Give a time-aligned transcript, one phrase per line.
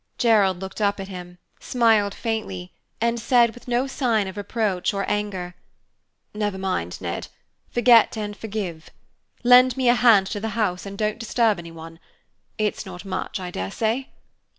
[0.17, 5.05] Gerald looked up at him, smiled faintly, and said, with no sign of reproach or
[5.07, 5.53] anger,
[6.33, 7.27] "Never mind, Ned.
[7.69, 8.89] Forgive and forget.
[9.43, 11.99] Lend me a hand to the house, and don't disturb anyone.
[12.57, 14.09] It's not much, I dare say."